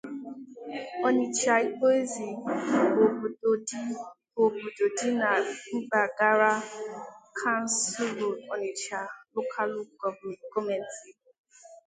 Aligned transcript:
Onicha-Igboeze 1.07 2.25
bu 2.95 3.05
obodo 4.45 4.85
di 4.95 5.09
na 5.19 5.31
Mpaghara 5.79 6.51
Kansulu 7.37 8.27
Onicha 8.53 8.99
Lokalu 9.33 9.81
Gọọmenti. 10.51 11.09